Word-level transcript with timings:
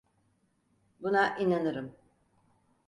Buna 1.01 1.37
inanırım. 1.37 1.95